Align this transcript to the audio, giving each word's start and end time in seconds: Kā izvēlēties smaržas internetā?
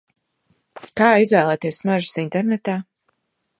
Kā 1.01 1.09
izvēlēties 1.25 1.79
smaržas 1.83 2.19
internetā? 2.25 2.79